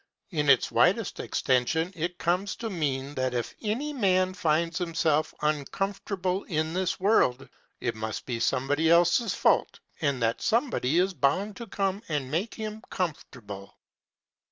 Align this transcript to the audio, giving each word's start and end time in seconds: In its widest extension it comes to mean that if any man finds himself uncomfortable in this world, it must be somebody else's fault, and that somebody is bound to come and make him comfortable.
In 0.31 0.49
its 0.49 0.71
widest 0.71 1.19
extension 1.19 1.93
it 1.95 2.17
comes 2.17 2.55
to 2.55 2.71
mean 2.71 3.13
that 3.13 3.35
if 3.35 3.53
any 3.61 3.93
man 3.93 4.33
finds 4.33 4.79
himself 4.79 5.31
uncomfortable 5.43 6.43
in 6.45 6.73
this 6.73 6.99
world, 6.99 7.47
it 7.79 7.93
must 7.93 8.25
be 8.25 8.39
somebody 8.39 8.89
else's 8.89 9.35
fault, 9.35 9.79
and 10.01 10.19
that 10.23 10.41
somebody 10.41 10.97
is 10.97 11.13
bound 11.13 11.55
to 11.57 11.67
come 11.67 12.01
and 12.09 12.31
make 12.31 12.55
him 12.55 12.81
comfortable. 12.89 13.77